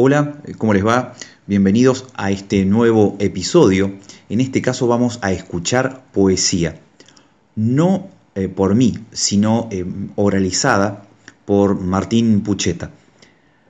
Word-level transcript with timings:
Hola, 0.00 0.40
¿cómo 0.58 0.74
les 0.74 0.86
va? 0.86 1.16
Bienvenidos 1.48 2.06
a 2.14 2.30
este 2.30 2.64
nuevo 2.64 3.16
episodio. 3.18 3.94
En 4.28 4.40
este 4.40 4.62
caso 4.62 4.86
vamos 4.86 5.18
a 5.22 5.32
escuchar 5.32 6.04
poesía. 6.12 6.78
No 7.56 8.08
eh, 8.36 8.46
por 8.46 8.76
mí, 8.76 8.96
sino 9.10 9.66
eh, 9.72 9.84
oralizada 10.14 11.08
por 11.44 11.80
Martín 11.80 12.42
Pucheta. 12.42 12.92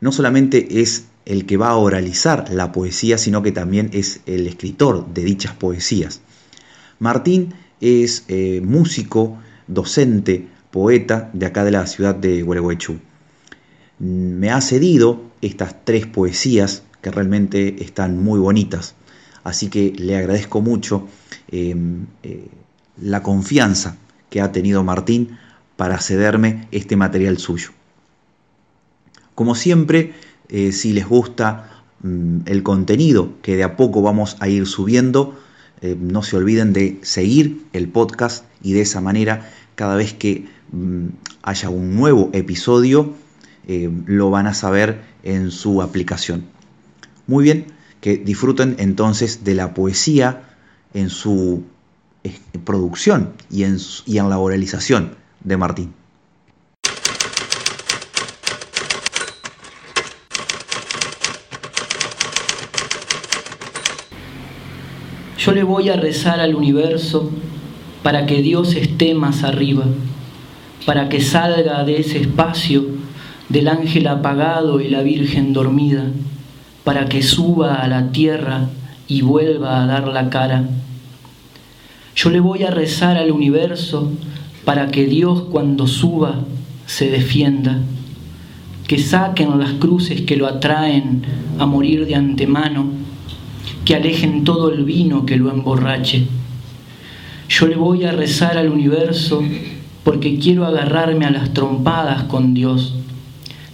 No 0.00 0.12
solamente 0.12 0.80
es 0.80 1.08
el 1.26 1.44
que 1.44 1.58
va 1.58 1.68
a 1.68 1.76
oralizar 1.76 2.50
la 2.50 2.72
poesía, 2.72 3.18
sino 3.18 3.42
que 3.42 3.52
también 3.52 3.90
es 3.92 4.22
el 4.24 4.46
escritor 4.46 5.12
de 5.12 5.24
dichas 5.24 5.52
poesías. 5.52 6.22
Martín 7.00 7.52
es 7.82 8.24
eh, 8.28 8.62
músico, 8.64 9.36
docente, 9.66 10.48
poeta 10.70 11.28
de 11.34 11.44
acá 11.44 11.64
de 11.64 11.72
la 11.72 11.86
ciudad 11.86 12.14
de 12.14 12.40
Gualeguaychú. 12.40 12.98
Me 13.98 14.50
ha 14.50 14.62
cedido 14.62 15.33
estas 15.44 15.84
tres 15.84 16.06
poesías 16.06 16.82
que 17.02 17.10
realmente 17.10 17.82
están 17.82 18.22
muy 18.22 18.40
bonitas. 18.40 18.94
Así 19.42 19.68
que 19.68 19.92
le 19.96 20.16
agradezco 20.16 20.62
mucho 20.62 21.06
em, 21.48 22.06
eh, 22.22 22.48
la 23.00 23.22
confianza 23.22 23.96
que 24.30 24.40
ha 24.40 24.52
tenido 24.52 24.82
Martín 24.82 25.38
para 25.76 26.00
cederme 26.00 26.66
este 26.70 26.96
material 26.96 27.38
suyo. 27.38 27.70
Como 29.34 29.54
siempre, 29.54 30.14
eh, 30.48 30.72
si 30.72 30.92
les 30.92 31.06
gusta 31.06 31.82
mm, 32.02 32.38
el 32.46 32.62
contenido 32.62 33.34
que 33.42 33.56
de 33.56 33.64
a 33.64 33.76
poco 33.76 34.00
vamos 34.00 34.36
a 34.40 34.48
ir 34.48 34.66
subiendo, 34.66 35.38
eh, 35.82 35.96
no 36.00 36.22
se 36.22 36.36
olviden 36.36 36.72
de 36.72 36.98
seguir 37.02 37.66
el 37.74 37.88
podcast 37.88 38.46
y 38.62 38.72
de 38.72 38.80
esa 38.80 39.02
manera 39.02 39.50
cada 39.74 39.96
vez 39.96 40.14
que 40.14 40.46
mm, 40.72 41.08
haya 41.42 41.68
un 41.68 41.94
nuevo 41.94 42.30
episodio 42.32 43.12
lo 43.66 44.30
van 44.30 44.46
a 44.46 44.54
saber 44.54 45.02
en 45.22 45.50
su 45.50 45.82
aplicación. 45.82 46.44
Muy 47.26 47.44
bien, 47.44 47.66
que 48.00 48.18
disfruten 48.18 48.76
entonces 48.78 49.44
de 49.44 49.54
la 49.54 49.72
poesía 49.72 50.42
en 50.92 51.08
su 51.08 51.64
eh, 52.22 52.38
producción 52.64 53.32
y 53.50 53.64
en, 53.64 53.78
y 54.04 54.18
en 54.18 54.28
la 54.28 54.38
oralización 54.38 55.16
de 55.42 55.56
Martín. 55.56 55.94
Yo 65.38 65.52
le 65.52 65.62
voy 65.62 65.90
a 65.90 65.96
rezar 65.96 66.40
al 66.40 66.54
universo 66.54 67.30
para 68.02 68.24
que 68.24 68.40
Dios 68.40 68.74
esté 68.74 69.14
más 69.14 69.44
arriba, 69.44 69.84
para 70.86 71.08
que 71.08 71.20
salga 71.20 71.84
de 71.84 72.00
ese 72.00 72.18
espacio 72.20 72.93
del 73.54 73.68
ángel 73.68 74.08
apagado 74.08 74.80
y 74.80 74.88
la 74.88 75.02
Virgen 75.02 75.52
dormida, 75.52 76.06
para 76.82 77.06
que 77.06 77.22
suba 77.22 77.76
a 77.76 77.86
la 77.86 78.10
tierra 78.10 78.68
y 79.06 79.22
vuelva 79.22 79.80
a 79.80 79.86
dar 79.86 80.08
la 80.08 80.28
cara. 80.28 80.64
Yo 82.16 82.30
le 82.30 82.40
voy 82.40 82.64
a 82.64 82.72
rezar 82.72 83.16
al 83.16 83.30
universo 83.30 84.10
para 84.64 84.88
que 84.88 85.06
Dios 85.06 85.42
cuando 85.52 85.86
suba 85.86 86.40
se 86.86 87.10
defienda, 87.10 87.78
que 88.88 88.98
saquen 88.98 89.56
las 89.60 89.74
cruces 89.74 90.22
que 90.22 90.36
lo 90.36 90.48
atraen 90.48 91.22
a 91.60 91.64
morir 91.64 92.06
de 92.06 92.16
antemano, 92.16 92.86
que 93.84 93.94
alejen 93.94 94.42
todo 94.42 94.72
el 94.72 94.82
vino 94.82 95.26
que 95.26 95.36
lo 95.36 95.52
emborrache. 95.52 96.26
Yo 97.48 97.68
le 97.68 97.76
voy 97.76 98.02
a 98.02 98.10
rezar 98.10 98.58
al 98.58 98.68
universo 98.68 99.44
porque 100.02 100.40
quiero 100.40 100.66
agarrarme 100.66 101.24
a 101.24 101.30
las 101.30 101.52
trompadas 101.52 102.24
con 102.24 102.52
Dios 102.52 102.96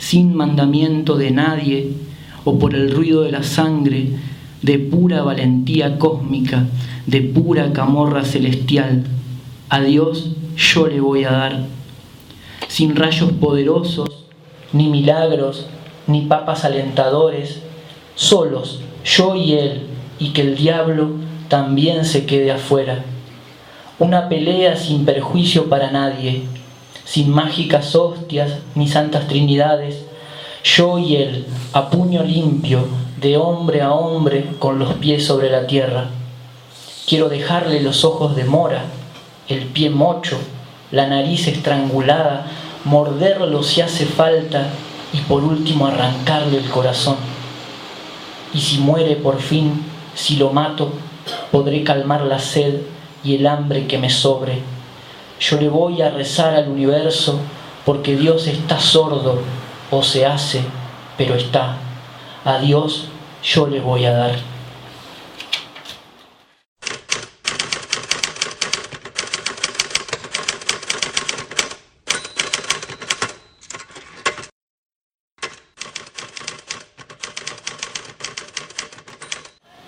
sin 0.00 0.34
mandamiento 0.34 1.16
de 1.16 1.30
nadie 1.30 1.92
o 2.44 2.58
por 2.58 2.74
el 2.74 2.90
ruido 2.90 3.20
de 3.20 3.32
la 3.32 3.42
sangre, 3.42 4.08
de 4.62 4.78
pura 4.78 5.22
valentía 5.22 5.98
cósmica, 5.98 6.66
de 7.06 7.20
pura 7.20 7.72
camorra 7.74 8.24
celestial. 8.24 9.04
A 9.68 9.82
Dios 9.82 10.30
yo 10.56 10.86
le 10.86 11.00
voy 11.00 11.24
a 11.24 11.32
dar, 11.32 11.66
sin 12.66 12.96
rayos 12.96 13.32
poderosos, 13.32 14.08
ni 14.72 14.88
milagros, 14.88 15.66
ni 16.06 16.22
papas 16.22 16.64
alentadores, 16.64 17.60
solos, 18.14 18.80
yo 19.04 19.36
y 19.36 19.52
Él, 19.52 19.82
y 20.18 20.30
que 20.30 20.40
el 20.40 20.56
diablo 20.56 21.10
también 21.48 22.06
se 22.06 22.24
quede 22.24 22.52
afuera. 22.52 23.04
Una 23.98 24.30
pelea 24.30 24.76
sin 24.76 25.04
perjuicio 25.04 25.68
para 25.68 25.90
nadie, 25.90 26.44
sin 27.04 27.30
mágicas 27.30 27.94
hostias 27.94 28.52
ni 28.74 28.88
santas 28.88 29.26
trinidades, 29.26 30.04
yo 30.62 30.98
y 30.98 31.16
él, 31.16 31.46
a 31.72 31.90
puño 31.90 32.22
limpio, 32.22 32.86
de 33.20 33.36
hombre 33.36 33.82
a 33.82 33.92
hombre, 33.92 34.46
con 34.58 34.78
los 34.78 34.94
pies 34.94 35.24
sobre 35.26 35.50
la 35.50 35.66
tierra. 35.66 36.08
Quiero 37.06 37.28
dejarle 37.28 37.80
los 37.80 38.04
ojos 38.04 38.36
de 38.36 38.44
mora, 38.44 38.84
el 39.48 39.64
pie 39.66 39.90
mocho, 39.90 40.38
la 40.90 41.06
nariz 41.06 41.48
estrangulada, 41.48 42.46
morderlo 42.84 43.62
si 43.62 43.80
hace 43.80 44.06
falta 44.06 44.68
y 45.12 45.18
por 45.18 45.42
último 45.42 45.86
arrancarle 45.86 46.58
el 46.58 46.70
corazón. 46.70 47.16
Y 48.54 48.60
si 48.60 48.78
muere 48.78 49.16
por 49.16 49.40
fin, 49.40 49.84
si 50.14 50.36
lo 50.36 50.50
mato, 50.50 50.92
podré 51.50 51.82
calmar 51.84 52.22
la 52.22 52.38
sed 52.38 52.80
y 53.22 53.36
el 53.36 53.46
hambre 53.46 53.86
que 53.86 53.98
me 53.98 54.10
sobre 54.10 54.79
yo 55.40 55.56
le 55.58 55.68
voy 55.70 56.02
a 56.02 56.10
rezar 56.10 56.54
al 56.54 56.68
universo 56.68 57.40
porque 57.86 58.14
Dios 58.14 58.46
está 58.46 58.78
sordo 58.78 59.40
o 59.90 60.02
se 60.02 60.26
hace, 60.26 60.62
pero 61.16 61.34
está. 61.34 61.76
A 62.44 62.58
Dios 62.58 63.08
yo 63.42 63.66
le 63.66 63.80
voy 63.80 64.04
a 64.04 64.12
dar. 64.12 64.36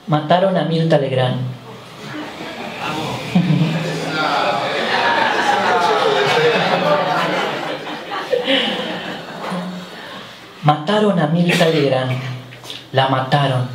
Mataron 0.06 0.56
a 0.56 0.64
Mirta 0.64 0.98
Legrand. 0.98 1.61
Mataron 10.64 11.18
a 11.18 11.26
Mirta 11.26 11.66
Legrand, 11.66 12.12
la 12.92 13.08
mataron. 13.08 13.66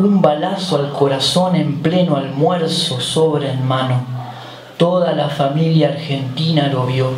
Un 0.00 0.20
balazo 0.20 0.74
al 0.74 0.90
corazón 0.90 1.54
en 1.54 1.80
pleno 1.80 2.16
almuerzo 2.16 3.00
sobre 3.00 3.52
en 3.52 3.64
mano. 3.64 4.04
Toda 4.78 5.12
la 5.12 5.28
familia 5.28 5.90
argentina 5.90 6.66
lo 6.66 6.86
vio. 6.86 7.10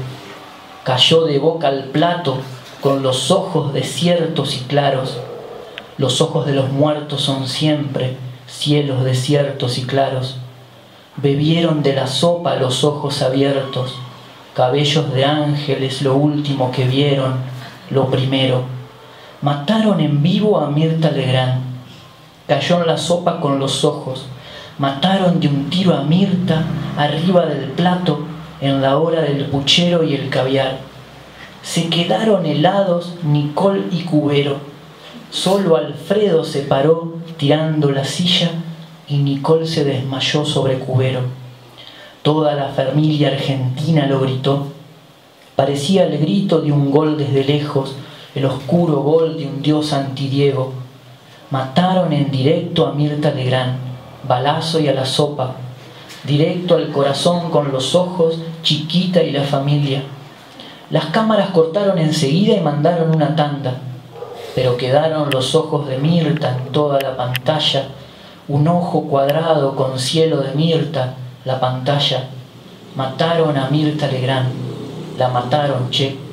Cayó 0.83 1.25
de 1.25 1.39
boca 1.39 1.69
al 1.69 1.85
plato 1.85 2.37
con 2.83 3.03
los 3.03 3.31
ojos 3.31 3.73
desiertos 3.73 4.55
y 4.55 4.65
claros. 4.65 5.17
Los 5.97 6.21
ojos 6.21 6.45
de 6.45 6.53
los 6.53 6.69
muertos 6.69 7.23
son 7.23 7.49
siempre 7.49 8.19
cielos 8.47 9.03
desiertos 9.03 9.79
y 9.79 9.85
claros. 9.85 10.37
Bebieron 11.17 11.83
de 11.83 11.95
la 11.95 12.07
sopa 12.07 12.57
los 12.57 12.85
ojos 12.85 13.23
abiertos, 13.23 13.95
cabellos 14.53 15.11
de 15.15 15.25
ángeles 15.25 16.03
lo 16.03 16.17
último 16.17 16.71
que 16.71 16.87
vieron, 16.87 17.37
lo 17.89 18.11
primero 18.11 18.74
Mataron 19.45 20.01
en 20.01 20.23
vivo 20.23 20.59
a 20.59 20.71
Mirta 20.71 21.11
Legrand. 21.11 21.61
Cayó 22.49 22.81
en 22.81 22.87
la 22.87 22.97
sopa 22.97 23.41
con 23.41 23.59
los 23.59 23.85
ojos. 23.85 24.25
Mataron 24.79 25.39
de 25.39 25.49
un 25.49 25.69
tiro 25.69 25.95
a 25.95 26.03
Mirta 26.03 26.65
arriba 26.97 27.45
del 27.45 27.73
plato 27.73 28.21
en 28.63 28.81
la 28.81 28.97
hora 28.97 29.21
del 29.21 29.45
puchero 29.45 30.03
y 30.03 30.15
el 30.15 30.31
caviar. 30.31 30.79
Se 31.63 31.91
quedaron 31.91 32.47
helados 32.47 33.17
Nicole 33.23 33.83
y 33.91 34.05
Cubero. 34.05 34.57
Solo 35.29 35.77
Alfredo 35.77 36.43
se 36.43 36.61
paró 36.61 37.17
tirando 37.37 37.91
la 37.91 38.07
silla 38.07 38.51
y 39.09 39.19
Nicole 39.19 39.67
se 39.67 39.85
desmayó 39.85 40.47
sobre 40.47 40.79
Cubero. 40.79 41.21
Toda 42.23 42.55
la 42.55 42.69
familia 42.69 43.29
argentina 43.29 44.07
lo 44.07 44.21
gritó. 44.21 44.69
Parecía 45.55 46.05
el 46.05 46.17
grito 46.17 46.63
de 46.63 46.73
un 46.73 46.91
gol 46.91 47.19
desde 47.19 47.45
lejos 47.45 47.95
el 48.35 48.45
oscuro 48.47 49.01
gol 49.01 49.37
de 49.39 49.47
un 49.47 49.63
dios 49.63 49.93
antidiego. 49.93 50.73
Mataron 51.51 52.13
en 52.13 52.31
directo 52.31 52.87
a 52.87 52.93
Mirta 52.93 53.31
Legrand, 53.31 53.79
balazo 54.27 54.81
y 54.81 54.89
a 54.89 54.95
la 54.95 55.05
sopa, 55.05 55.55
directo 56.25 56.75
al 56.75 56.91
corazón 56.91 57.51
con 57.51 57.71
los 57.71 57.95
ojos, 57.95 58.39
chiquita 58.63 59.23
y 59.23 59.31
la 59.31 59.45
familia. 59.45 60.03
Las 60.91 61.07
cámaras 61.07 61.51
cortaron 61.51 61.99
enseguida 61.99 62.57
y 62.57 62.61
mandaron 62.61 63.15
una 63.15 63.37
tanda, 63.37 63.75
pero 64.55 64.77
quedaron 64.77 65.31
los 65.31 65.55
ojos 65.55 65.87
de 65.87 65.99
Mirta 65.99 66.57
en 66.57 66.73
toda 66.73 67.01
la 67.01 67.17
pantalla, 67.17 67.89
un 68.49 68.67
ojo 68.67 69.03
cuadrado 69.03 69.77
con 69.77 69.99
cielo 69.99 70.39
de 70.39 70.55
Mirta, 70.55 71.15
la 71.45 71.61
pantalla. 71.61 72.29
Mataron 72.97 73.57
a 73.57 73.69
Mirta 73.71 74.07
Legrand, 74.07 74.49
la 75.19 75.29
mataron, 75.29 75.91
che 75.91 76.24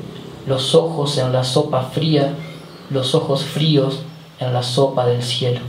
los 0.48 0.76
ojos 0.76 1.18
en 1.18 1.32
la 1.32 1.44
sopa 1.44 1.84
fría, 1.84 2.34
los 2.90 3.16
ojos 3.16 3.46
fríos 3.46 4.04
en 4.40 4.54
la 4.54 4.64
sopa 4.64 5.06
del 5.06 5.24
cielo. 5.24 5.62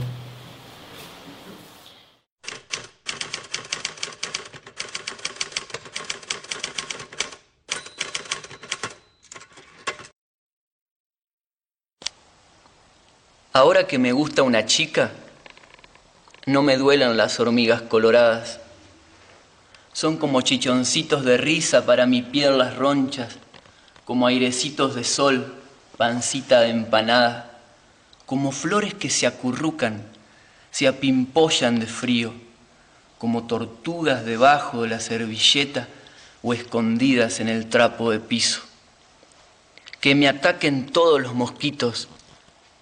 Ahora 13.55 13.85
que 13.85 13.99
me 13.99 14.11
gusta 14.11 14.41
una 14.41 14.65
chica, 14.65 15.11
no 16.47 16.63
me 16.63 16.75
duelen 16.75 17.15
las 17.17 17.39
hormigas 17.39 17.83
coloradas. 17.83 18.59
Son 19.93 20.17
como 20.17 20.41
chichoncitos 20.41 21.23
de 21.23 21.37
risa 21.37 21.85
para 21.85 22.07
mi 22.07 22.23
piel 22.23 22.57
las 22.57 22.75
ronchas, 22.75 23.37
como 24.05 24.27
airecitos 24.27 24.95
de 24.95 25.03
sol, 25.03 25.53
pancita 25.97 26.61
de 26.61 26.69
empanada, 26.69 27.59
como 28.25 28.51
flores 28.51 28.93
que 28.93 29.09
se 29.09 29.27
acurrucan, 29.27 30.03
se 30.71 30.87
apimpollan 30.87 31.79
de 31.79 31.87
frío, 31.87 32.33
como 33.17 33.43
tortugas 33.43 34.25
debajo 34.25 34.81
de 34.81 34.89
la 34.89 34.99
servilleta 34.99 35.87
o 36.41 36.53
escondidas 36.53 37.39
en 37.39 37.47
el 37.47 37.69
trapo 37.69 38.11
de 38.11 38.19
piso. 38.19 38.61
Que 40.01 40.15
me 40.15 40.27
ataquen 40.27 40.87
todos 40.87 41.21
los 41.21 41.33
mosquitos 41.33 42.09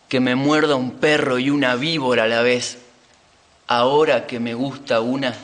que 0.09 0.19
me 0.19 0.35
muerda 0.35 0.75
un 0.75 0.91
perro 0.91 1.39
y 1.39 1.49
una 1.49 1.75
víbora 1.75 2.23
a 2.23 2.27
la 2.27 2.41
vez. 2.41 2.79
Ahora 3.67 4.27
que 4.27 4.41
me 4.41 4.53
gusta 4.55 4.99
una, 4.99 5.35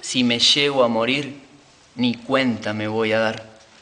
si 0.00 0.24
me 0.24 0.40
llego 0.40 0.82
a 0.82 0.88
morir, 0.88 1.40
ni 1.94 2.14
cuenta 2.14 2.72
me 2.72 2.88
voy 2.88 3.12
a 3.12 3.20
dar. 3.20 3.51